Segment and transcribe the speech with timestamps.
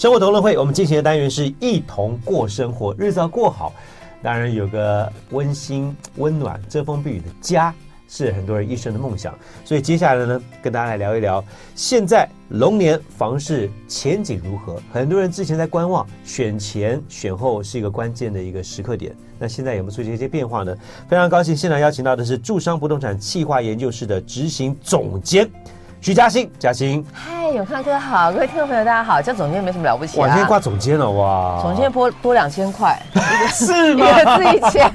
[0.00, 3.70] 生活同乐会，我们进行的单元是一同过生活，日子要过好，
[4.22, 7.70] 当然有个温馨、温暖、遮风避雨的家，
[8.08, 9.38] 是很多人一生的梦想。
[9.62, 11.44] 所以接下来呢，跟大家来聊一聊，
[11.74, 14.80] 现在龙年房市前景如何？
[14.90, 19.14] 很多人之前在观望，选前选后是一个关键的一个时刻点。
[19.38, 20.74] 那现在有没有出现一些变化呢？
[21.10, 25.46] 非常高兴，现场邀请到的是住商不动产企划研究室的执行总监。
[26.02, 32.98] 徐嘉欣，嘉欣，嗨，永康哥好，各位听众朋友大家好，叫总监没什么了不起啊，哇，今天挂总监了哇，总监多多两千块，
[33.52, 34.06] 是吗？
[34.08, 34.90] 一个字一千，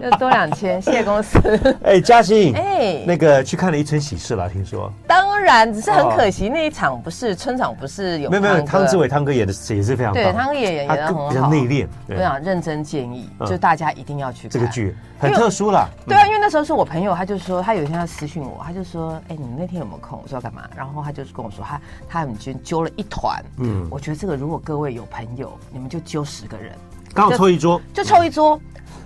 [0.00, 1.76] 就多两千， 谢谢公司。
[1.82, 4.92] 哎，嘉欣，哎，那个去看了一村喜事了，听说。
[5.08, 8.30] 当然，只是很可惜那一场不是村长，不是有。
[8.30, 11.88] 没有没有，汤志伟汤哥演的也是非常对，汤哥也演的很好，比较内敛。
[12.10, 14.96] 我想认真建议，就大家一定要去看这个剧。
[15.16, 20.20] 很特殊了，对啊，因为那时候是我朋友，他就说他有一天要私讯我，他就说，哎，你们那天有没有空？
[20.22, 20.68] 我说要干嘛？
[20.76, 26.76] 然后他就是跟我说，他他们今天揪了一团，嗯，我觉得这个如果各位有朋友，你们就揪十个人，
[27.14, 28.60] 刚好凑一桌，就凑一桌。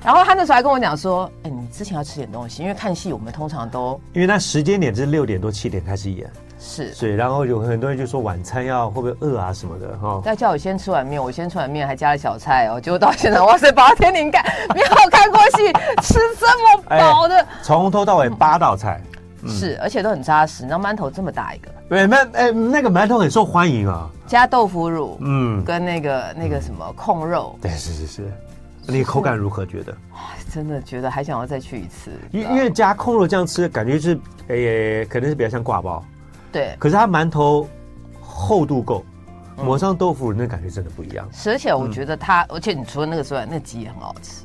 [0.05, 6.29] 然后他那时候还跟我讲说，哎，你之前要吃点东西，因为看戏我们通常都，因为那时间点是六点多七点开始演。
[6.61, 10.21] 是，对，然后有很多人就说晚餐要会不会饿啊什么的哈。
[10.25, 12.81] 他叫我先吃碗面，我先吃碗面，还加了小菜哦。
[12.81, 19.01] 结果到现在，哇塞，八天灵盖，没有看过戏，吃这么饱的，哎、从头到尾八道菜，
[19.43, 20.67] 嗯、是，而且都很扎实。
[20.67, 28.33] 然后馒头这么大一个，对，那哎那个馒头很受欢迎啊，加豆腐乳，嗯，跟那个那个什么控肉，对，是是是，
[28.87, 29.65] 你口感如何？
[29.65, 29.97] 觉得？
[30.53, 36.03] 真的觉得还想要再去一次，因因为加控肉这样吃，感觉是哎，可能是比较像挂包。
[36.51, 37.69] 对，可是它馒头
[38.21, 39.05] 厚度够，
[39.57, 41.29] 抹上豆腐乳，那感觉真的不一样。
[41.47, 44.45] 而且我觉得它，而且你除了那个之外，那鸡也很好吃。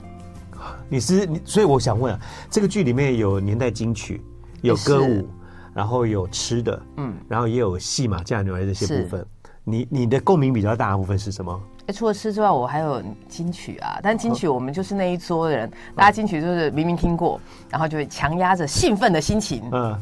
[0.89, 4.21] 你是你，所以我想问啊，这个剧里面有年代金曲，
[4.63, 5.27] 有歌舞，
[5.73, 9.25] 然后有吃的，嗯，然后也有戏码嫁女儿这些部分。
[9.63, 11.61] 你你的共鸣比较大的部分是什么？
[11.87, 13.99] 哎，除了吃之外，我还有金曲啊。
[14.01, 17.39] 但金曲我们就是那一桌的人，大家金曲就是明明听过，
[17.69, 19.99] 然后就会强压着兴奋的心情，嗯。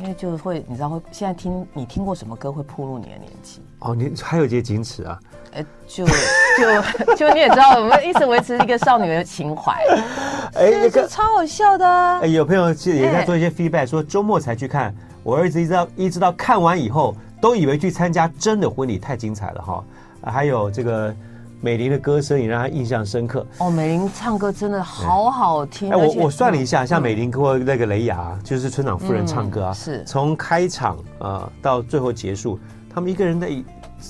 [0.00, 5.18] 因为就会，你知道会现在听你听过什么歌会暴露你的年纪哦，你还有这些矜持啊？
[5.52, 9.72] 哎，就就就你也知道，我们一直维持一个少女的情怀。
[10.54, 11.86] 哎，那个超好笑的。
[11.86, 19.84] 哎，有朋友其实也在做一些 feedback，说周末才去看，我儿子一直到一直到看完以后，都以为去参加真的婚礼，太精彩了哈。
[20.22, 21.14] 还有这个。
[21.60, 23.68] 美玲的歌声也让他印象深刻哦。
[23.68, 25.90] 美玲唱歌真的好好听。
[25.90, 32.60] 哎，我我算了一下，像美玲和那个雷雅，就是村长夫人唱歌啊，是从开场啊到最后结束，
[32.94, 33.48] 他们一个人在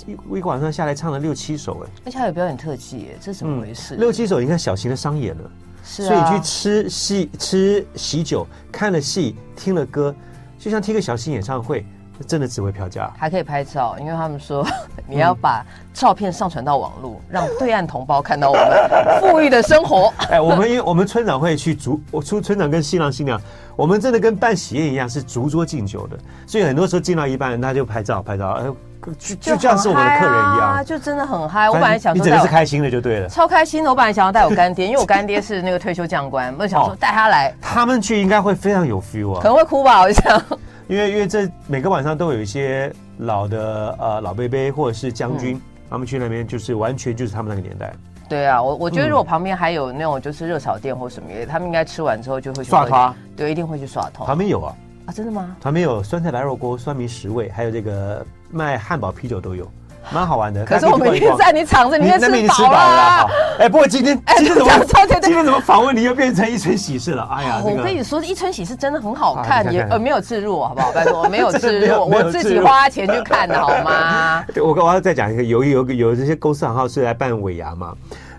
[0.07, 3.95] 一晚上下来唱了六七首，哎，而且还有表演特技，哎，这是怎么回事？
[3.97, 5.51] 六七首，你看小型的商演了，
[5.83, 10.15] 是，啊所以你去吃戏、吃喜酒、看了戏、听了歌，
[10.59, 11.85] 就像听个小型演唱会。
[12.27, 14.67] 真的只会票价，还可以拍照，因为他们说
[15.07, 20.13] 你要把照片上传到网络，嗯、让对岸同胞看到我们富裕的生活。
[20.29, 23.41] 哎，我们因为我们村长会去逐，我出村长跟新郎新娘，
[23.77, 28.67] 我们真的跟办喜宴一样，是逐桌敬酒的，所以很多时候敬到一半，他就拍照拍照，哎，
[29.15, 31.69] 就就像是我们的客人一样，就真的很嗨。
[31.69, 33.91] 我本来想你真的是开心的就对了，超开心的。
[33.91, 40.43] 我本来想要带我干爹，因为我干爹是那个退休将官，我想说带他来，他们去应该会非常有 feel 啊，可能会哭吧，我想。
[40.89, 45.61] 因为因为这每个晚上都有一些老的呃老贝贝或者是将军，嗯、
[45.91, 47.93] 他们去那边就是完全就是他们那个年代。
[48.27, 53.15] 对啊，我我觉得如果旁边还有那种就是热炒店或什么，嗯、他们应该吃完之后就会去刷汤。
[53.37, 54.27] 对，一定会去耍汤。
[54.27, 54.75] 旁边有啊？
[55.07, 55.57] 啊，真的吗？
[55.61, 59.71] 旁边有酸菜白肉锅、酸米十味，还有这个卖汉堡啤酒都有。
[60.11, 63.27] 蛮好玩的，可是我们已经在你场子里面吃饱了。
[63.61, 64.73] 哎，不过今天今天怎么
[65.21, 67.29] 今天怎么访问你又变成一村喜事了？
[67.31, 70.91] 哎呀，我跟你说，一村喜事真的很好看，也呃没有置入，好不好？
[70.93, 74.43] 拜托，没有置入，我自己花钱去看的好吗？
[74.57, 77.95] 我我要再讲一个，有有有这些公司行号是来办尾牙嘛？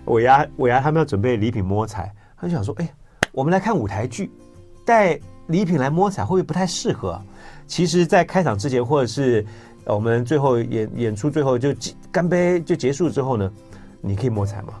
[0.06, 2.10] 尾牙尾牙他们要准备礼品摸彩，
[2.40, 2.88] 他就想说，哎，
[3.30, 4.28] 我们来看舞台剧，
[4.84, 5.16] 带
[5.46, 7.22] 礼品来摸彩会不会不太适合？
[7.68, 9.46] 其实，在开场之前或者是。
[9.94, 11.74] 我们最后演演出，最后就
[12.10, 13.50] 干杯就结束之后呢，
[14.00, 14.74] 你可以摸彩吗？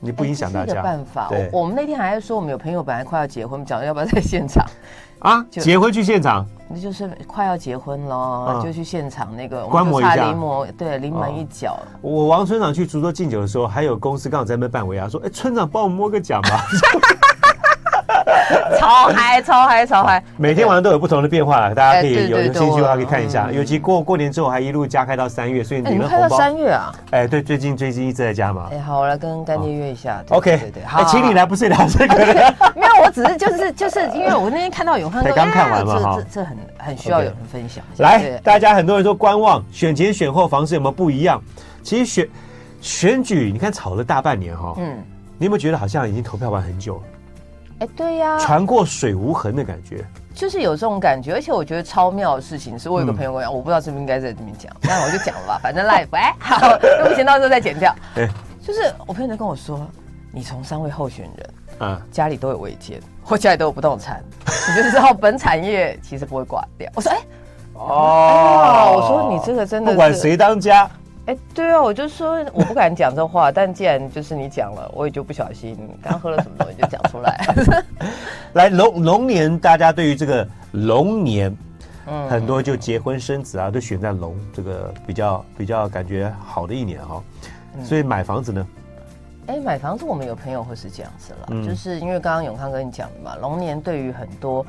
[0.00, 0.82] 你不影响大家。
[0.82, 4.62] 办法，我我们那天还在说，我们有朋友本来快要结婚，讲要不要在现场
[5.20, 5.42] 啊？
[5.50, 6.46] 结婚去现场？
[6.68, 11.78] 那就是快要结婚了，就去现场那个观摩一下，临摹对临门一脚。
[12.02, 16.64] 我王村长去竹州敬酒的时候，还有公司刚好在那边办尾牙，说：“哎，村长帮我摸个奖吧。”
[18.78, 20.22] 超嗨，超嗨，超嗨！
[20.36, 23.50] 每天晚上都有不同的变化，大家可以有有兴趣的话可以看一下。
[23.52, 26.36] 尤其过过年之后还一路加开到三月，所以领了红包。
[26.36, 26.92] 三月啊？
[27.10, 28.68] 哎，对，最近最近一直在加嘛。
[28.72, 30.22] 哎，好，我来跟干爹约一下。
[30.30, 32.16] OK，对对，好，请你来，不是聊这个。
[32.74, 37.84] 没有，我只是就是就是因为我那天看到永康哥，刚看完嘛哈，这这很很需要有人分享。
[37.98, 41.42] 来，大家很多人说观望，选前选后房市有没有不一样？
[41.82, 42.28] 其实选
[42.80, 44.96] 选举你看吵了大半年哈，嗯，
[45.38, 47.02] 你有没有觉得好像已经投票完很久了？
[47.80, 50.04] 哎，对呀，船过水无痕的感觉。
[50.34, 57.94] 就是有这种感觉，而且我觉得超妙的事情是，我有个朋友跟我讲，嗯、我不知道是不是应该在这边讲，那我就讲了吧，反正 live，哎，好，那不行到时候再剪掉。
[58.16, 58.28] 哎，
[58.60, 59.86] 就是我朋友就跟我说，
[60.32, 61.50] 你从三位候选人，
[61.80, 66.90] 嗯，家里都有违建，或家里都有不动产， 你就知道本产业其实不会挂掉。
[66.96, 67.18] 我说，哎，
[67.74, 70.90] 哦，我说你这个真的，不管谁当家。
[71.26, 77.46] 哎，对啊，我就说我不敢讲这话， 但既然就是你讲了，我也就不小心刚喝了什么东西就讲出来。
[78.52, 81.56] 来龙龙年，大家对于这个龙年，
[82.06, 87.22] 嗯，很多就结婚生子啊，都选在龙这个比较比较感觉好的一年哈、哦。
[87.82, 88.66] 所以买房子呢？
[89.46, 94.64] 哎，买房子我们有朋友会是这样子了，嗯、就是因为刚刚永康跟你讲的嘛，龙年对于很多。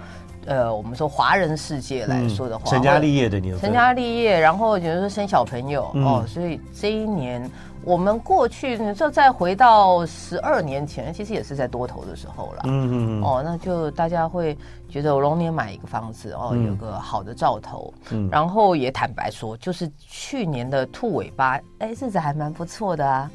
[0.45, 7.49] 呃，我们说华人世界来说的话，成家立业的年，成家立业，然后比如说生小朋友哦，所以这一年
[7.83, 14.57] 我们过去，你说再回到十二年前，其实也是在多头的时候了，嗯嗯哦，那就大家会
[14.89, 23.29] 觉得龙年买一个房子哦，有个好的兆头，嗯，然后也坦白说，就是去年的兔尾巴，哎，日子还蛮不错的啊。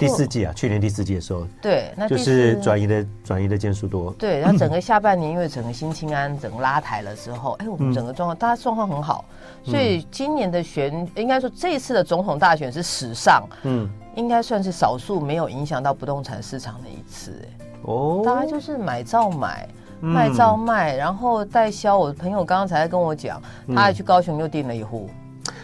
[0.00, 4.10] 第四季啊，去年第四季的时候，对，那就是转移的转移的件数多。
[4.18, 9.24] 对，然后整个下半年，因为整个新青安整个拉抬了之后，哎，我们整个状况，大家状况很好，
[9.62, 17.32] 所以今年的选，应该说这一次的总统大选是史上，嗯，应该算是少数没有影响到不动产市场的一次。
[17.44, 19.68] 哎，哦，大家就是买照买，
[20.00, 21.98] 卖照卖，然后代销。
[21.98, 25.10] 我的朋友刚刚才跟我讲，他还去高雄又订了一户。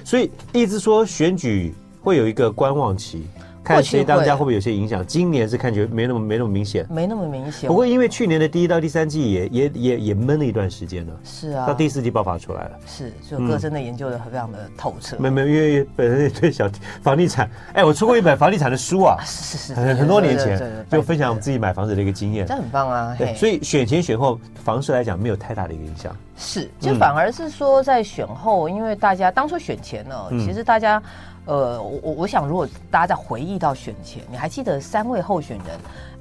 [0.04, 3.26] 所以一直说选举会有一个观望期。
[3.66, 5.04] 看谁当家会不会有些影响？
[5.04, 7.66] 今年是看起来没那么没那么明显，没那么明显。
[7.66, 12.70] 不过因为去年的第一到第三季也也也也闷了一段时间了，是啊，到第四季爆发出来了。
[12.86, 15.16] 是，所以哥真的研究的非常的透彻。
[15.18, 16.70] 没没，因为本身也对小
[17.02, 23.16] 房地产，哎，我出过一本房地产的书啊，是是是，很很多年前就分享我们自己买房子的一个经验，这很棒啊。
[23.18, 26.16] 对，所以选前选后房市来讲没有太大的一个影响。
[26.36, 31.02] 是，就反而是说在选后，因为大家当初选前呢，其实大家。
[31.46, 35.66] 呃，我我我想，如果大家在回忆到选前，你还记得三位候选人，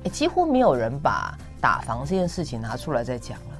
[0.03, 3.55] 哎，几乎没有人把打房这件事情拿出来再讲了，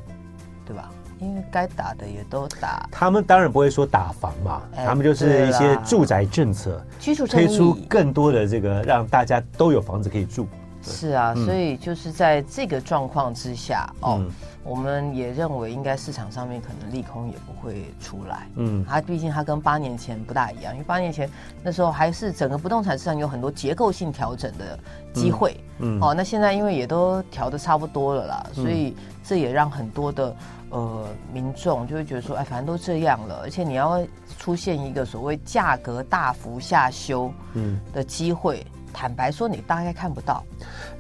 [0.63, 0.92] 对吧？
[1.18, 2.88] 因为该打的也都打。
[2.92, 10.48] 他们当然不会说打房嘛，他们就是一些住宅政策，居住推出更多的这个，让大家都有房子可以住。
[10.84, 14.24] 是啊，所以就是在这个状况之下，哦。
[14.65, 18.50] 我们也认为，应该市场上面可能利空也不会出来。
[18.56, 21.29] 嗯，它毕竟它跟八年前不大一样，因为八年前
[21.62, 24.77] 那时候还是整个不动产市场有很多结构性调整的
[25.13, 25.56] 机会。
[25.77, 30.35] 嗯，哦，那现在因为也都调的差不多了啦，所以这也让很多的
[30.71, 34.03] 呃民众就会觉得说，哎，反正都这样了，而且你要
[34.39, 40.44] 出现一个所谓价格大幅下修嗯的机会，嗯、坦白说，你大概看不到。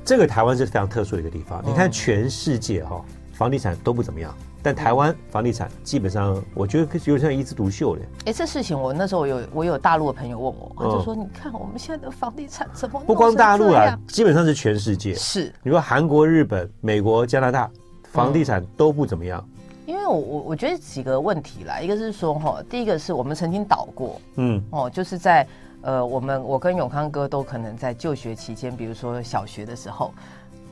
[0.03, 3.05] 这个台湾是非常特殊的一个地方，嗯、你看全世界哈、哦。
[3.35, 4.33] 房地产都不怎么样，
[4.63, 8.01] 但台湾房地产基本上，我觉得有点像一枝独秀的。
[8.27, 15.13] 哎，这事情我那时候有我有大陆的朋友问我，他就说：“你看我们现在的房地产怎么？”不光大陆啊，基本上是全世界。
[15.15, 17.69] 是你说韩国、日本、美国、加拿大，
[18.05, 19.45] 房地产都不怎么样。
[19.85, 25.45] 因为我我我觉得几个问题啦，一个是说哈，第一个是我们曾经倒过，嗯，哦，就是在
[25.81, 30.13] 呃，我们我跟永康哥都可能在就学期间，比如说小学的时候。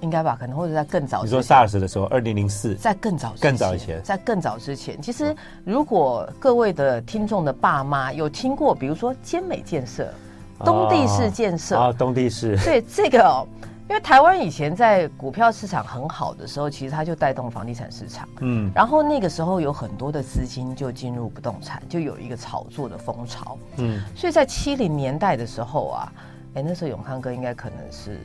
[0.03, 1.24] 应该吧，可能或者在更早。
[1.24, 5.33] 你说 SARS 的时候，二零零四，在更早、更早以前，在更早之前，其实
[5.63, 10.13] 如果各位的听众的爸妈有听过，比如说坚美建设、
[10.60, 13.48] 东地市建设啊，东地市， 对这个哦，
[13.89, 26.13] 因为台湾以前在股票市场很好的时候，其实它就带动房地产市场，嗯，然后那个时候有很多的资金就进入不动产，就有一个炒作的风潮，嗯，所以在七零年代的时候啊，
[26.55, 28.19] 哎，那时候永康哥应该可能是。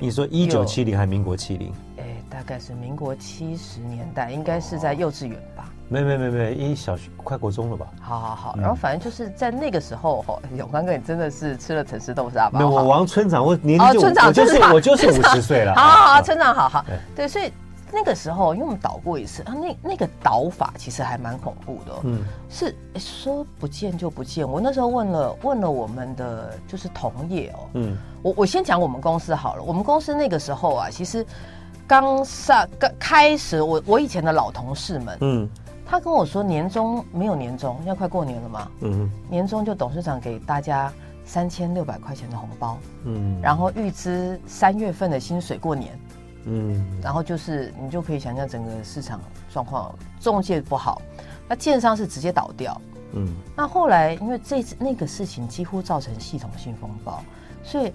[0.00, 1.72] 你说一九七零还是民国七零？
[1.98, 5.68] 哎，大概是民国七十年代，应该是在幼稚园吧？
[5.88, 7.86] 没没没没，一小学快国中了吧？
[8.00, 12.58] 好好好，然后反正就是在那个时候，哈，永康哥你真的是吃了城市豆沙吧？
[12.58, 15.74] 没有，我王村长，我年纪就我就是我就是五十岁了。
[15.78, 16.84] 好好好，村长好好，
[17.16, 17.52] 对，所以。
[17.92, 21.92] 那个时候，因为我们倒过一次啊，那那个倒法其实还蛮恐怖的。
[22.04, 24.48] 嗯，是说不见就不见。
[24.48, 29.62] 我那时候问了问了我们的就是同业哦，嗯，我我先讲我们公司好了。
[29.62, 31.24] 我们公司那个时候啊，其实
[31.86, 35.48] 刚上刚开始，我我以前的老同事们，嗯，
[35.86, 40.92] 他跟我说年终没有年终，要快过年了嘛，嗯，年终就董事长给大家
[41.24, 45.98] 三千六百块钱的红包，嗯，然后预支三月份的薪水过年。
[46.44, 49.20] 嗯，然后就是你就可以想象整个市场
[49.52, 51.02] 状况，中介不好，
[51.48, 52.80] 那建商是直接倒掉。
[53.12, 57.22] 嗯，那后来因为这次那个事情几乎造成系统性风暴，
[57.62, 57.92] 所以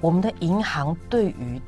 [0.00, 1.60] 我们的银行对于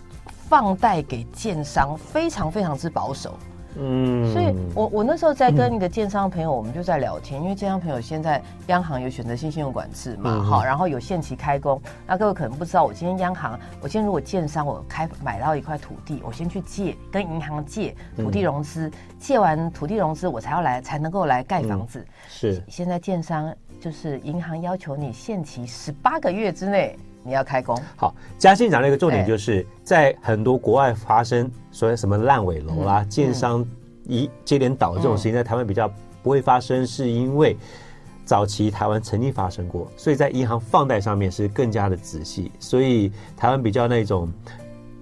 [0.48, 3.36] 放贷给建商非常非常之保守。
[3.76, 11.80] 嗯，所以我我那时候在跟一个建商朋友，我们就在聊天，嗯、因为建商朋友现在央行有选择性信用管制嘛，好、嗯，然后有限期开工。
[12.06, 22.00] 那各位可能不知道，我今天央行，我今天如果建商我开买到一块土地，我先去借，跟银行借土地融资，嗯、借完土地融资，我才要来才能够来盖房子。
[22.00, 26.98] 嗯、是，现在建商就是银行要求你限期十八个月之内。
[27.28, 27.78] 你要开工。
[27.94, 33.64] 好，嘉欣讲了一个重点，就是在很多国外发生所谓什么烂尾楼啦、嗯、建商
[34.04, 35.86] 一接连倒这种事情，在台湾比较
[36.22, 37.54] 不会发生，是因为
[38.24, 44.32] 早期台湾曾经发生过，所以在银行放贷上面是更加的仔细，所以台湾比较那种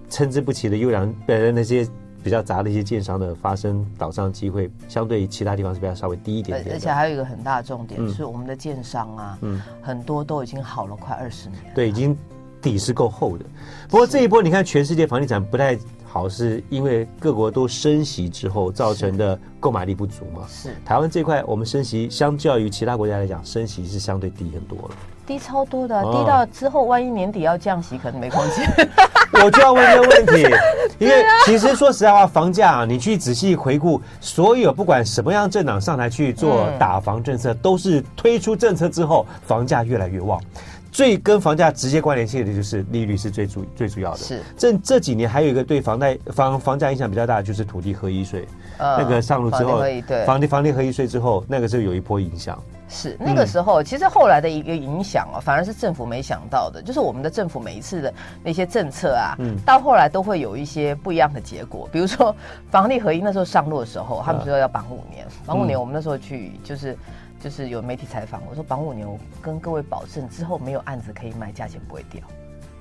[0.09, 1.87] 参差不齐的优良的那些。
[2.27, 6.75] 比较杂的一些建商的发生倒账机会，相对于其他地方是比较稍微低一点点。
[6.75, 11.61] 而且还有一个很大的重点、嗯、是，我们的建商啊，嗯，很多都已经好了快二十年。
[11.73, 12.17] 对，已经
[12.61, 13.45] 底是够厚的。
[13.87, 20.45] 不过这一波你看，全世界房地产不太好，是因为各国都升息之后造成的购买力不足嘛？
[20.49, 20.75] 是。
[20.83, 24.95] 台湾这块，我们升息相较于其他国家来讲，升息是相对低很多了。
[25.25, 28.67] 低超多的，低到之后万一年底要降息，可能没空间。
[29.43, 30.55] 我就要问这个问题，
[30.99, 40.41] 因为其实说实在话，房价啊，你去仔细回顾，所有不管什么样政党上台去做打房政策，都是推出政策之后，房价越来越旺。
[40.89, 44.17] 最跟房价直接关联性的就是利率是最主最主要的。
[44.17, 48.47] 是这这几年还有一个对房贷房房价影响比较大的就是土地合一税，
[48.79, 49.83] 那个上路之后，
[50.25, 52.57] 房地房地合一税之后，那个是有一波影响。
[52.89, 58.13] 是那个时候，其实后来的一个影响哦，反而是政府没想到的，就是我们的政府每一次的
[58.43, 61.87] 那些政策啊，嗯，到后来都会有一些不一样的结果。
[61.91, 62.35] 比如说
[62.69, 66.97] 房地合一那时候上路的时候，他们说要绑五年，绑五年，我们那时候去就是
[67.39, 72.21] 就是有媒体采访，我说绑五年，我跟各位保证之后没有案子可以卖，价钱不会掉。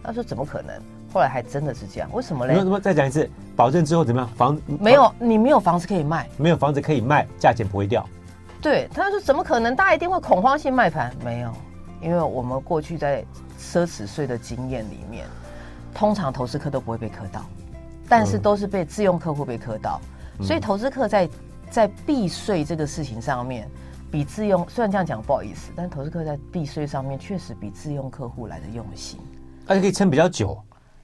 [0.02, 0.75] 他说怎么可能？
[1.12, 2.54] 后来还真的是这样，为什么嘞？
[2.56, 2.78] 什么？
[2.78, 4.30] 再讲一次，保证之后怎么样？
[4.36, 8.06] 房没有，你没有房子可以卖，没有房子可以卖，价钱不会掉。
[8.66, 9.76] 对，他说怎么可能？
[9.76, 11.14] 大家一定会恐慌性卖盘？
[11.25, 11.52] 没有，
[12.02, 13.25] 因为我们过去在
[13.61, 15.25] 奢侈税的经验里面，
[15.94, 17.46] 通常投资客都不会被磕到，
[18.08, 20.00] 但是都是被自用客户被磕到，
[20.40, 21.28] 嗯、所以投资客在
[21.70, 23.70] 在避税这个事情上面，
[24.11, 29.20] 比自用虽然这样讲不好意思，但投资客在避税上面确实比自用客户来的用心，
[29.68, 30.61] 而且可以撑比较久。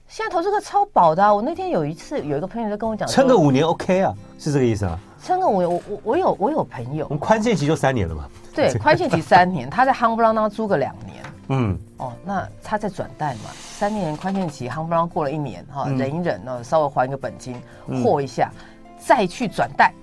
[0.09, 4.99] 现在投资客超保的、啊，我那天有一次有一个朋友在跟我讲，撑个五年 OK 啊，是这个意思啊？
[5.23, 8.29] 撑个五年，我我我有我有朋友，我们宽限期就三年了嘛？
[8.53, 17.55] 对， 宽限期三年，他在夯不啷当租个两年，嗯，哦，那他在转贷嘛，三年宽限期夯不啷过了一年哈，忍一忍呢，稍微还一个本金，
[18.03, 18.51] 和一下，
[18.99, 19.93] 再去转贷，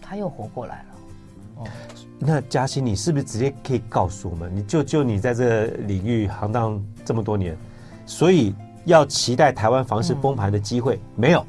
[0.00, 0.84] 他又活过来了。
[1.56, 1.66] 哦，
[2.18, 7.56] 那嘉欣，你是不是直接可以告诉我们，你就就你在这个领域行当这么多年，
[8.06, 8.54] 所以。
[8.86, 11.42] 要期待台湾房市崩盘的机会、嗯、没有？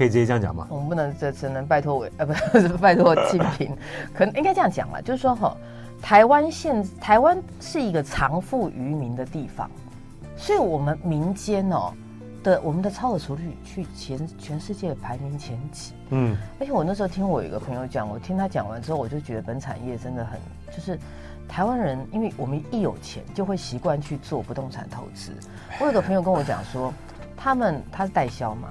[0.00, 0.66] 可以直接这样讲吗？
[0.70, 3.76] 我们不能，这只能拜托委，呃， 不是拜托竞评，
[4.16, 5.54] 可能应该这样讲了，就是说哈，
[6.00, 9.70] 台湾现台湾是一个藏富于民的地方，
[10.38, 11.92] 所以我们民间哦
[12.42, 20.40] 的我们的超额储率去全全世界排名前几，嗯，而且我那时候听我有一个朋友讲，我听他讲完之后，我就觉得本产业真的很
[20.74, 20.98] 就是。
[21.48, 25.32] 台湾人，因为我们一有钱就会习惯去做不动产投资。
[25.80, 26.94] 我有个朋友跟我讲说，
[27.36, 28.68] 他们他是代销嘛，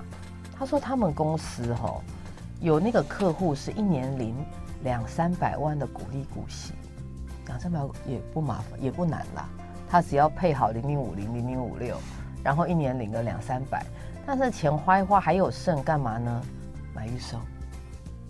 [0.60, 2.02] 他说他们公司哈、哦、
[2.60, 4.36] 有那个客户是一年领
[4.84, 6.74] 两三百万的股利股息，
[7.48, 9.48] 两三百万也不麻烦也不难啦，
[9.90, 11.98] 他只要配好零零五零零零五六，
[12.44, 13.86] 然后一年领个两三百，
[14.26, 16.44] 但是钱花一花还有剩干嘛呢？
[16.94, 17.40] 买预售。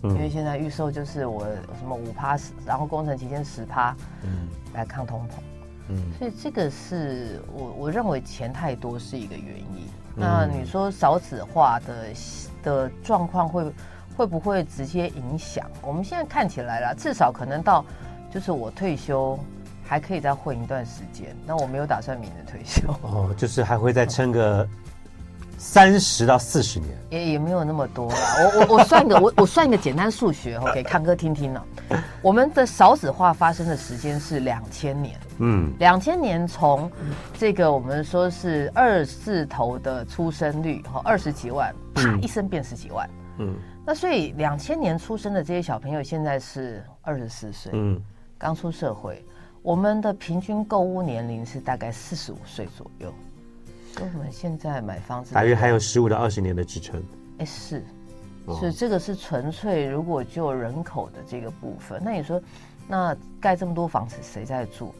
[0.02, 1.44] 因为现在预售就是我
[1.78, 5.32] 什么五趴十，然后工程期间十趴，嗯，来抗通膨，
[5.90, 9.86] 嗯，所以这个是我我认为钱太多是一个原因。
[10.16, 12.06] 嗯、那你说少子化的
[12.62, 13.72] 的状况会
[14.16, 15.64] 会不会直接影响？
[15.82, 17.84] 我们现在看起来啦，至少可能到
[18.30, 19.38] 就是我退休
[19.84, 21.34] 还可以再混一段时间。
[21.46, 24.68] 那我没有打算明年退休哦，就是还会再撑个。
[25.60, 28.16] 三十到四十年，也也没有那么多啦。
[28.38, 31.62] 我我我算个我我算一个简单数学，给康哥听听呢。
[32.22, 36.90] 我们的少子化发生的时间是两千年，嗯，两千年从
[37.34, 48.00] 这个我们说是二字头的出生率，哈，二十几万，啪一声变十几万，嗯，那所以两千年出生的这些小朋友现在是二十四岁，嗯，
[48.38, 49.22] 刚出社会，
[49.60, 53.12] 我们的平均购物年龄是大概四十五岁左右。
[53.94, 57.02] 跟我们现在买房子，大约还有十五到二十年的支撑。
[57.38, 57.82] 哎，是，
[58.60, 62.40] 是这个是纯粹如果就人口的这个部分，那你说，
[62.88, 64.92] 那盖这么多房子谁在住？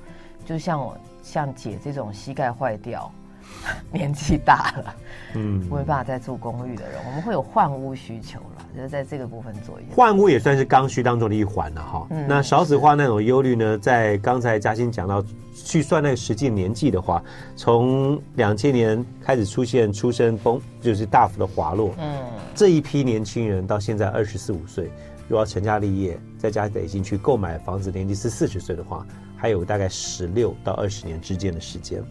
[0.45, 3.13] 就像我像姐这种膝盖坏掉，
[3.93, 4.95] 年纪大了，
[5.35, 9.91] 嗯，没办法再住公寓的人，我们会有换屋需求了，就是在这个部分做一下。
[9.95, 12.07] 换屋也算是刚需当中的一环了哈。
[12.11, 15.23] 嗯、那少子化那种忧虑呢，在刚才嘉欣讲到
[15.55, 17.23] 去算那个实际年纪的话，
[17.55, 21.95] 从两千年开始出现出生崩，就是大幅的滑落。
[21.99, 22.19] 嗯，
[22.55, 24.85] 这一批年轻人到现在二十四五岁，
[25.29, 32.03] 如果要成家立业，在家已经去购买房子，年纪是四十岁的话，还有大概十六到二十年之间的时间。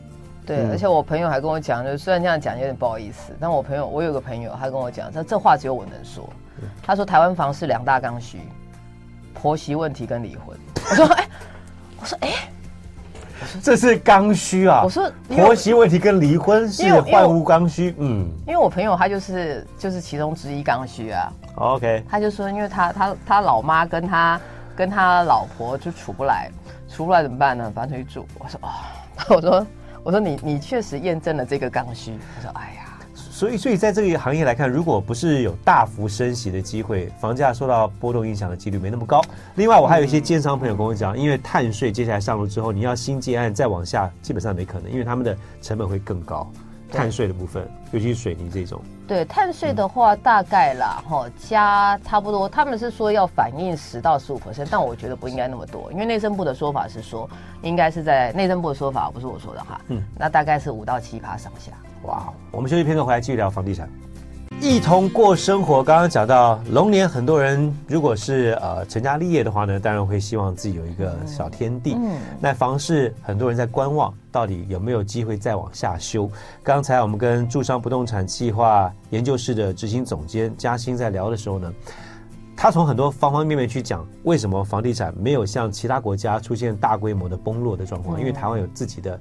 [0.49, 6.27] 对，而且我朋友还跟我讲，就虽然这样讲有点不好意思，但我朋友，我有个朋友，他跟我讲，他这话只有我能说。
[6.81, 8.39] 他说台湾房市两大刚需，
[9.31, 10.57] 婆媳问题跟离婚。
[10.89, 11.27] 我说哎，
[12.01, 12.49] 我说哎，
[13.61, 14.81] 这是刚需啊。
[14.83, 21.31] 我说婆媳问题跟离婚是换屋刚需，嗯，因为我朋友他就是就是其中之一刚需啊。
[21.57, 24.41] OK，他就说，因为他他他老妈跟他
[24.75, 26.49] 跟他老婆就处不来，
[26.89, 27.71] 处不来怎么办呢？
[27.75, 28.25] 反正就去住。
[28.39, 28.69] 我说哦，
[29.35, 29.67] 我说。
[30.03, 32.13] 我说你你确实验证了这个刚需。
[32.35, 39.21] 他说哎呀，所以所以在这个行业来看，如果不是有大幅升息的机会，房价受到波动影响的几率没那么高。
[39.55, 46.49] 另外，我还有一些建商朋友跟我讲，因为碳税接下来上路之后，你要新建案再往下，基本上没可能，因为他们的成本会更高。
[46.91, 48.81] 碳税的部分，尤其是水泥这种。
[49.07, 57.29] 对，碳税的话，大概啦，哈、嗯，加差不多，他们是说要反映十到十五 percent，但我觉得不应该那么多，因为内政部的说法是说，
[57.61, 59.79] 应该是在内政部的说法，不是我说的哈。
[59.87, 61.71] 嗯，那大概是五到七趴上下。
[62.03, 63.89] 哇，我们休息片刻回来继续聊房地产。
[64.61, 65.81] 一同过生活。
[65.81, 71.95] 刚刚讲到龙年，很多人如果是呃成家立业的话呢，当然会希望自己有一个小天地。
[71.95, 76.29] 嗯，那房市很多人在观望，到底有没有机会再往下修？
[76.61, 81.73] 刚才我们跟住商不动产计划研究室的执行总监嘉兴在聊的时候呢，
[82.55, 88.19] 他从很多方方面面去讲，为什么房地产没有像其他国家出现大规模的崩落的状况？
[88.19, 89.17] 因为台湾有自己的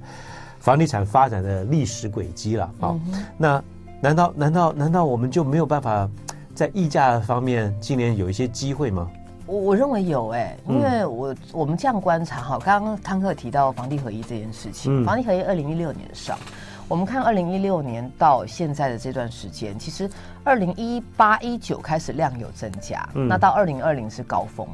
[0.59, 2.69] 房地产发展的历史轨迹了。
[2.77, 2.99] 好，
[3.37, 3.63] 那。
[4.01, 6.09] 难道难道难道我们就没有办法
[6.55, 9.09] 在溢价方面今年有一些机会吗？
[9.45, 16.37] 我我认为有哎、欸，因为我我们这样观察哈，刚刚汤克提到房地合一这件事情，嗯、房地合一二零一六年上，
[16.87, 20.09] 我们看二零一六年到现在的这段时间，其实
[20.43, 24.67] 二零一八一九开始量有增加，嗯、那到二零二零是高峰，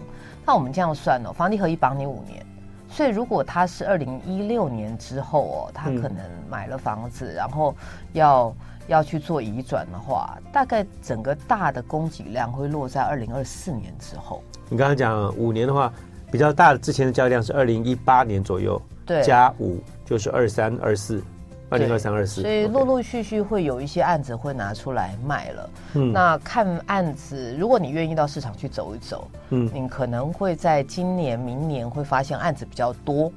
[0.46, 2.46] 那我们这样算哦，房地合一绑你五年。
[2.88, 7.76] 所以，如果他是二零一六年之后哦，他可能买了房子，嗯、然后
[8.14, 8.56] 要
[8.88, 14.44] 要去做移转的话，大概整个大的供给量会落在二零二四年之后。
[14.70, 15.92] 你刚刚讲五年的话，
[16.32, 21.24] 比较大的之前的交易量是二零一八年左右，对，加五就是二三二四。
[21.68, 25.70] 二零二三二四，所以陆陆续续会有一些案子会拿出来卖了。
[25.96, 33.34] 嗯，那看案子，如果你愿意到市场去走一走，嗯，你可能会在今年、明年会发现案子比较多。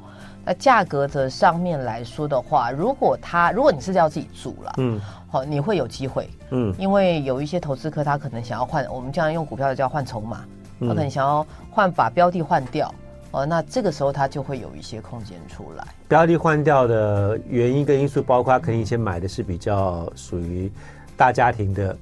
[0.49, 4.99] 那价格的上面来说的话，如果他，如果你是要自己住了，嗯，
[5.31, 10.47] 好，你会有机会，嗯，因为有一些投资客他可能想要换，我们这样用股票的叫换筹码，
[10.81, 12.91] 他可能想要换把标的换掉。
[13.31, 15.87] 哦，那这个时候它就会有一些空间出来。
[16.09, 20.73] 标的换掉的原因跟因素包括，可能以前买的是比较属于
[21.15, 21.95] 大家庭的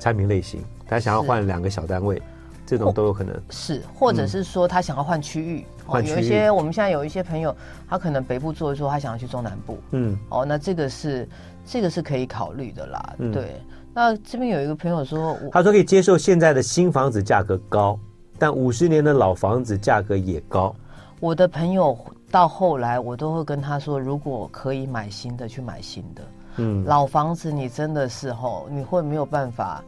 [0.00, 2.22] 产品类型，他想要换两个小单位，是
[2.66, 3.34] 这种都有可能。
[3.50, 7.54] 是，或者是说他想要换区域，嗯哦、有一些我们现在有一些朋友，
[7.88, 9.78] 他可能北部做一做，他想要去中南部。
[9.90, 11.28] 嗯，哦，那这个是
[11.64, 13.14] 这个是可以考虑的啦。
[13.18, 13.60] 嗯、对，
[13.92, 17.98] 那这边有一个朋友说，他说可以接受现在的新房子价格高。
[18.38, 20.74] 但五十年的老房子价格也高。
[21.20, 21.96] 我的朋友
[22.28, 26.22] 到后来，我都会跟他说，如果可以买新的，去买新的。
[26.56, 29.84] 嗯，老房子你真的是吼，你会没有办法，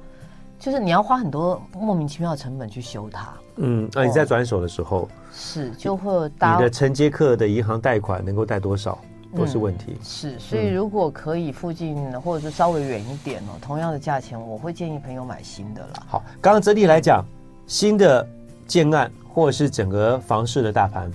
[0.58, 3.32] 就是你要花很多莫名其妙的成本去修它。
[3.56, 8.98] 嗯，那、啊、你在转手的时候，是就会你的承接客的银行贷款能够贷多少
[9.36, 9.92] 都是问题。
[9.92, 16.02] 嗯、是，所以如果可以附近或者是稍微远一点哦，同样的价钱，我会建议朋友买新的啦。
[16.06, 17.24] 好，刚刚整体来讲，
[17.66, 18.26] 新的。
[18.66, 21.10] 建案或者是整个房市的大盘，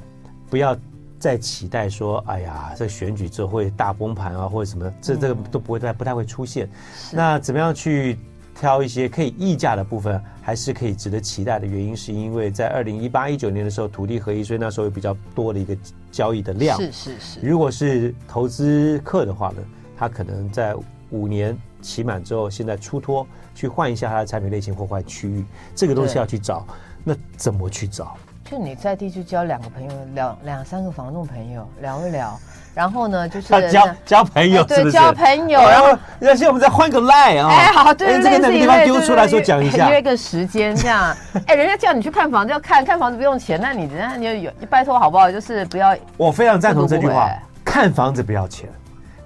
[0.52, 0.78] 不要
[1.18, 6.70] 再期待说，哎呀，这选举之后会大崩盘啊，或者什么，这这个都不会再不太会出现。
[6.96, 8.20] 是那怎么样去
[8.60, 15.78] 挑一些可以溢价的部分，还是可以值得期待的原因，是因为在二零一八一九年的时候，土地合一，所以那时候有比较多的一个
[16.12, 16.78] 交易的量。
[16.78, 17.40] 是是是。
[17.40, 19.64] 如果是投资客的话呢，
[19.98, 20.76] 他可能在
[21.10, 26.68] 五年期满之后，现在出脱去换一下他的产品类型或换区域，这个东西要去找。
[27.06, 28.18] 那怎么去找？
[28.44, 32.38] 就你在地去交两个朋友，两两三个房东朋友聊一聊，
[32.80, 41.14] 然后呢， 就是交交朋友，对，交朋友，然后那现在我们再换个 line 啊，哎，好，对，这个哪个地方丢出来说讲一下，约个时间这样。
[41.46, 45.30] 哎，人家叫你去看房子，要看看房子不用钱，那你人家你有拜托好不好？
[45.30, 45.94] 就是不要。
[46.16, 47.30] 我非常赞同这句话，
[47.66, 48.70] 看房子不要钱，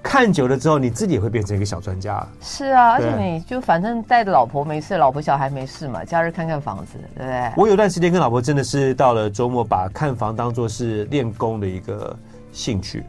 [0.02, 2.26] 看久了之后，你自己也会变成一个小专家。
[2.42, 7.52] 是啊，而且你就反正带着老婆没事，老婆小孩没事嘛，假日看看房子，对不对？
[7.56, 12.16] 我有段时间跟老婆真的是到了周末，把看房当做是练功的一个
[12.52, 13.04] 兴趣。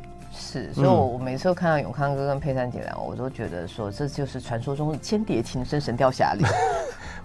[0.55, 6.45] 是，所以我我每次都看到永康哥跟佩珊姐俩，我都觉得说这就是传说中的间谍情深，神雕侠侣。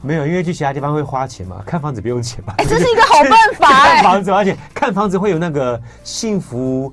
[0.03, 2.55] 没有，因为去其他地方会花钱嘛，看房子不用钱嘛。
[2.59, 3.69] 哎，这是一个好办法。
[3.95, 6.93] 看房子，而且看房子会有那个幸福。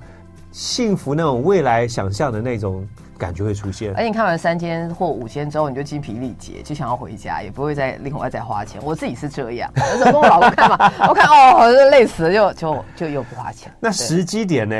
[0.49, 8.81] 幸福那种未来想象的那种感觉会出现，而且你看完三间或五间之后，你就精疲力竭，就想要回家，也不会再另外再花钱。
[8.83, 13.71] 我自己是这样，有时候跟我老公看嘛，我看哦，累死了，就就就又不花钱。
[13.79, 14.75] 那时机点呢？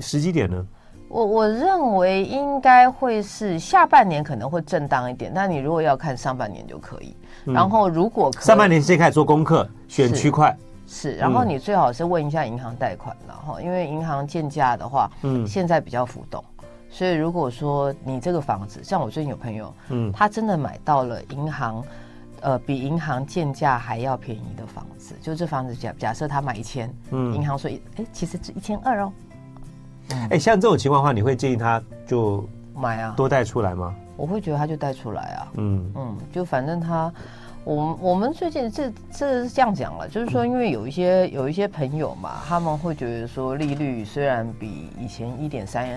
[0.00, 0.66] 时机点呢？
[1.12, 7.14] 我我认为应该会是下半年可能会震荡一点，但你如果要看上半年就可以。
[7.44, 10.56] 嗯、然后如果可上半年先开始做功课，选区块。
[10.86, 16.42] 是，然后你最好是问一下银行贷款，然后因为银行建价的话，嗯，现在比较浮动，
[16.88, 21.84] 所以如果说你这个房子，像我最近有朋友，嗯，他真的买到了银行，
[22.40, 29.12] 呃，比银行建价还要便宜的房子，就这房子假假设他买一千，嗯，银行说，哎，其实只一千二哦，
[30.30, 33.94] 哎，像这种情况的话，你会建议他就买啊，多贷出来吗？
[34.16, 37.12] 我会觉得他就贷出来啊，嗯嗯，就反正他。
[37.64, 45.88] 我我们最近这这是这样讲了，就是说，因为有一些有一些朋友嘛，他们会觉得说，利率虽然比以前一点三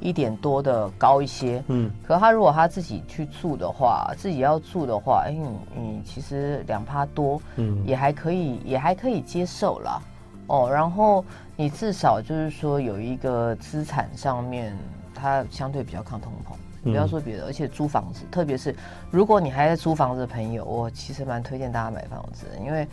[0.00, 9.98] 一点多的高一些，嗯，可他如果他自己去住的话，自己要住的话，哎，你你其实两趴多，嗯，也还可以，也还可以接受啦。
[10.46, 11.24] 哦，然后
[11.56, 14.76] 你至少就是说有一个资产上面，
[15.14, 16.54] 它相对比较抗通膨。
[16.84, 18.76] 不要说别的，而且租房子，特别是
[19.10, 22.86] 如果你还在租房子的朋友，我其实蛮推荐大家买房子，因为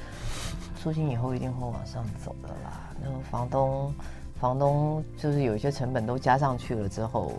[0.81, 2.89] 租金以后一定会往上走的啦。
[3.03, 3.93] 那个房东，
[4.39, 7.33] 房东就是有一些成本都加上去了之后，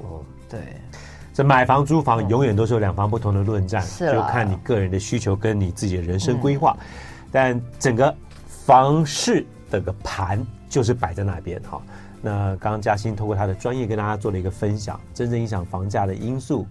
[0.46, 0.60] 对。
[1.32, 6.76] 这买房租房永远都是有两方不同的论战，是就看你个人的需求跟你自己的人生规划。
[7.30, 8.14] 但整个
[8.46, 11.80] 房市的个盘就是摆在那边哈。
[12.20, 16.66] 那刚刚嘉欣通过他的专业跟大家做了一个分享，真正影响房价的因素，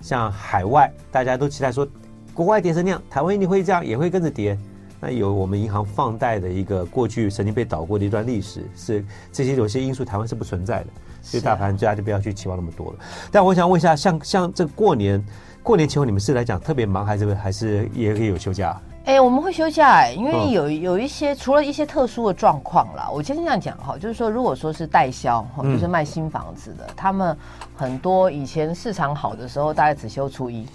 [0.00, 1.86] 像海外大家都期待说，
[2.32, 4.58] 国外跌成那样，台湾一定会这样，也会跟着跌。
[5.00, 10.86] 那有我们银行放贷的一个过去曾经被倒过的一段历史，是这些有些因素台湾是不存在的，
[11.20, 12.98] 所以大盘大家就不要去期望那么多了。
[13.30, 15.22] 但我想问一下，像像这过年
[15.62, 18.80] 过年前后，你们是来讲特别忙，还是还是也可以有休假？
[19.04, 27.36] 哎、欸，我们会休假哎、欸，因为有有一些、嗯、除了一些特殊的状况啦，我先这样讲哈，就是说，如果说是代销哈，就是卖新房子的，嗯、他们
[27.76, 30.66] 很多以前市场好的时候，大概只休初一，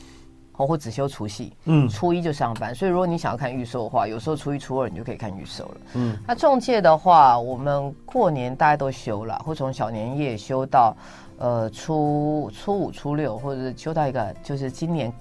[0.57, 10.95] 哦或只休除夕，嗯，初一就上班，所以如果你想要看预售的话，有时候初一、初二你就可以看预售了，嗯，那中介的话，我们过年大家都休了，或从小年夜休到
[11.39, 15.11] 呃初初五、初六，或者是休到一个就是今年。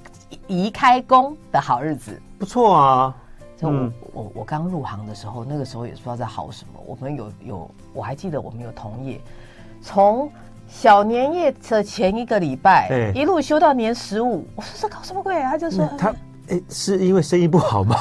[0.46, 3.16] 宜开工的好日子，不错啊！
[3.57, 6.81] 就我我我刚入行的时候，那个时候也不知道在好什么。
[6.87, 9.20] 我们有有，我还记得我们有同业，
[9.83, 10.31] 从
[10.68, 14.46] 小年夜的前一个礼拜，欸、一路休到年十五。
[14.55, 15.42] 我说这搞什么鬼？
[15.42, 16.14] 他就说他
[16.48, 17.96] 哎，是因为生意不好吗？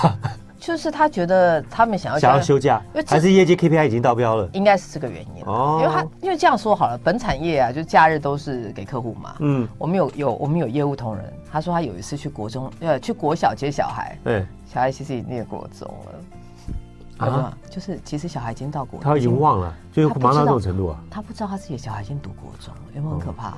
[0.60, 4.50] 就是他觉得他们想要想要休假，还是业绩 KPI 已经达标了？
[4.54, 5.80] 应该是这个原因哦。
[5.82, 9.36] 因为他因为这样说好了，本产业啊，就假日都是给客户嘛。
[9.40, 21.00] 嗯，我们有有我们有业务同仁，他说他有一次去国中呃去国小接小孩，对，小孩其实已经念国中了啊，就是其实小孩已经到国中，他已经忘了，就忙到这种程度啊。
[21.10, 23.58] 他不知道他自己的小孩已经读国中了，有没有很可怕？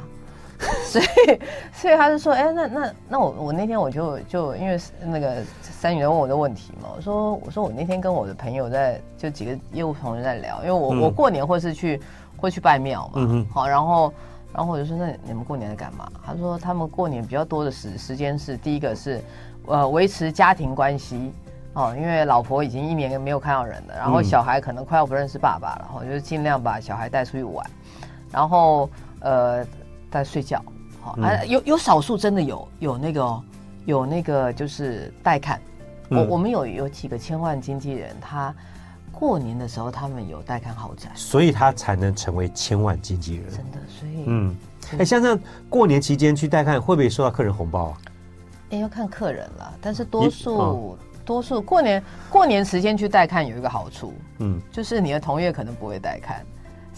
[0.83, 1.39] 所以，
[1.71, 12.01] 所以他就说：“哎、欸，那那那我我那天我就就因为那个三女在问我的问题嘛，我说我说我那天跟我的朋友在就几个业务同事在聊，因为我、嗯、我过年会是去
[12.35, 14.13] 会去拜庙嘛，嗯、好，然后
[14.53, 16.11] 然后我就说那你们过年在干嘛？
[16.25, 19.21] 他说他们过年比较多的时时间是第一个是
[19.65, 21.31] 呃维持家庭关系
[21.71, 27.65] 哦，因为老婆已经一年没有看到人了，然后小孩可能快要不认识爸爸了，然后就尽量把小孩带出去玩，
[28.29, 28.89] 然后
[29.21, 29.65] 呃
[30.11, 30.63] 在睡觉。”
[31.01, 33.41] 好啊，有有少数真的有有那个
[33.85, 35.59] 有那个就是带看，
[36.09, 38.53] 我、嗯、我们有有几个千万经纪人，他
[39.11, 43.49] 过年的时候他们有带看豪宅，所以他才能成为千万经纪人。
[43.49, 44.55] 真的，所以嗯，
[44.97, 47.97] 哎，像这样过年期间去带看，会不会收到客人红包啊？
[48.71, 56.45] 哎，要看客人了，但是多数、哦、多数过年过年时间去带看有一个好处，嗯，就是你的同业可能不会带看。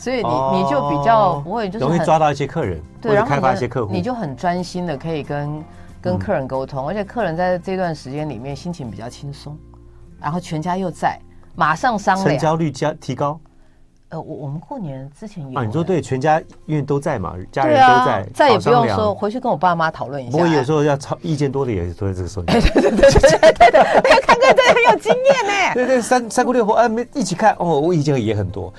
[0.02, 5.64] 所以你你就比较不会，就是容易抓到一些客人，对，然后开发一些客户，你就很专心的可以跟
[6.02, 9.56] 跟客人沟通，而且客人在这段时间里面心情比较轻松，
[10.20, 11.20] 然后全家又在，
[11.56, 13.40] 马上商量，成交率加提高。
[14.10, 20.32] 呃，我我们过年之前有啊，你说对，全家因为都在嘛，家人都在，再也不用说回去跟我爸妈讨论一下。
[20.32, 22.44] 不过有时候要吵，意见多的也是都在这个时候。
[22.52, 25.74] 对对对对对对对，看看对很有经验呢。
[25.76, 28.74] 对对，三三姑六婆哎，没一起看哦，我意见也很多。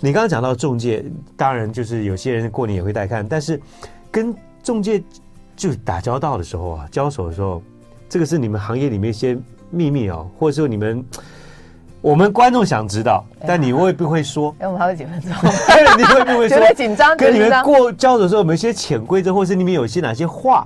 [0.00, 1.04] 你刚刚讲到中介，
[1.36, 3.60] 当然就是有些人过年也会带看，但是
[4.10, 5.02] 跟中介
[5.56, 7.62] 就打交道的时候啊，交手的时候，
[8.08, 9.36] 这个是你们行业里面一些
[9.70, 11.04] 秘密哦，或者说你们。
[12.02, 14.54] 我们观众想知道，但你会不会说？
[14.60, 15.30] 哎，我们还有几分钟，
[15.98, 16.56] 你会不会说？
[16.56, 17.16] 觉得紧张？
[17.16, 20.64] 跟你们过交手的时候，有没有一些潜规则，或是你们有一些哪些话？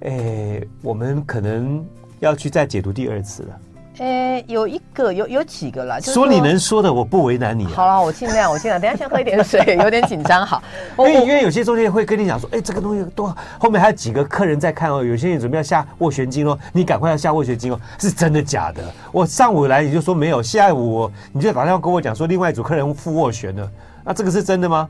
[0.00, 1.84] 哎，我们可能
[2.20, 3.60] 要去再解读第二次了。
[3.98, 5.98] 呃，有一个，有有几个啦。
[5.98, 7.70] 就是、说你能说的，我不为难你、啊。
[7.74, 8.78] 好了，我尽量，我尽量。
[8.78, 10.44] 等下先喝一点水，有点紧张。
[10.44, 10.62] 好，
[10.98, 15.02] 因 为因为有些中介会跟你讲说，哎，这个东西多，后面还有几个客人在看哦。
[15.02, 18.82] 有些人准备要下斡旋金哦，你赶快要下斡旋金哦，是真的假的？
[19.12, 23.70] 我上午来你就说没有，下午你就打电话跟我讲说，另外一组客人付斡旋了，
[24.04, 24.86] 那这个是真的吗？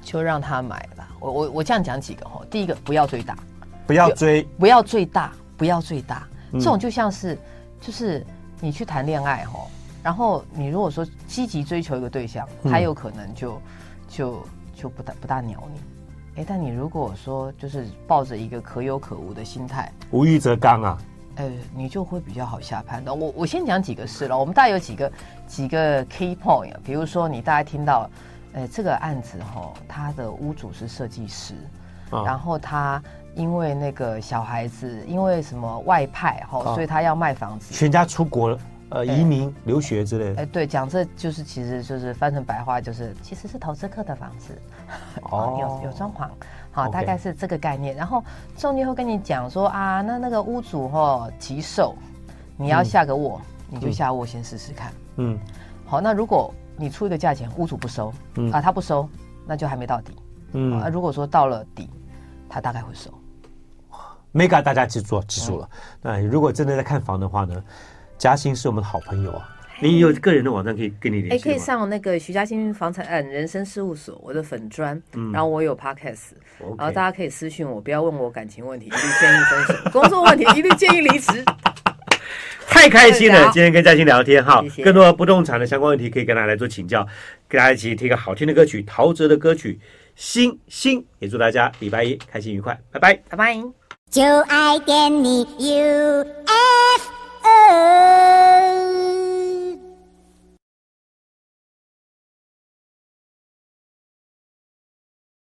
[0.00, 1.06] 就让他买吧。
[1.20, 3.36] 我我我这样讲几个哈，第一个不要追大，
[3.86, 7.38] 不要追，不要最大，不要最大，这种就像是
[7.78, 8.24] 就是。
[8.60, 9.66] 你去谈恋爱哈，
[10.02, 13.62] 然后你如果说积极追求一个对象，他有可能就
[14.08, 15.80] 就就不大不大鸟你，
[16.40, 20.98] 哎，但你如果说就是抱着一个可有可无的心态，无欲则刚啊，
[21.36, 23.16] 呃，你就会比较好下判断。
[23.16, 25.12] 我我先讲几个事了，我们大概有几个
[25.46, 28.10] 几个 key point，比如说你大概听到，
[28.54, 31.54] 呃，这个案子哈，他的屋主是设计师，
[32.10, 33.00] 然后他。
[33.38, 40.42] 因为那个小孩子因为什么外派哈，所以他要卖房子，全家出国呃移民留学之类的。
[40.42, 44.60] 哎，对，讲这就是其实就是翻成白话就是其实是投资客的房子，
[45.30, 46.28] 哦，有有装潢，
[46.72, 47.94] 好，大概是这个概念。
[47.94, 48.24] 然后
[48.56, 51.94] 中介会跟你讲说啊，那那个屋主哈急售，
[52.56, 54.92] 你要下个卧，你就下卧先试试看。
[55.16, 55.38] 嗯，
[55.86, 58.12] 好，那如果你出一个价钱，屋主不收，
[58.52, 59.08] 啊，他不收，
[59.46, 60.12] 那就还没到底。
[60.54, 61.88] 嗯，啊，如果说到了底，
[62.48, 63.12] 他大概会收。
[64.34, 65.68] Mega，大家记住记住了。
[66.02, 67.62] 那如果真的在看房的话呢，
[68.16, 69.54] 嘉兴是我们的好朋友啊。
[69.80, 71.36] 你有个人的网站可以跟你联系。
[71.36, 75.00] 哎，可以上那个徐嘉兴房产嗯人生事务所，我的粉砖。
[75.14, 75.30] 嗯。
[75.30, 76.32] 然后我有 Podcast，
[76.76, 81.44] 然后大家可以私信我，不要问我感情问题，一律建议分手； 工作问题一律建议离职。
[82.66, 87.06] 太开心了，今天跟嘉兴聊天哈，更多不动产的相关问题可以跟大家来做请教，
[87.48, 89.74] 跟大家一起听个好听的歌曲，陶喆的歌曲
[90.16, 93.77] 《星星》，也祝大家礼拜一开心愉快，拜拜，拜拜。
[94.10, 96.24] 就爱点你 UFO